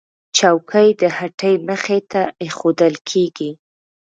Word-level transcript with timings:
چوکۍ 0.37 0.89
د 1.01 1.03
هټۍ 1.17 1.55
مخې 1.67 1.99
ته 2.11 2.21
ایښودل 2.43 2.95
کېږي. 3.09 3.51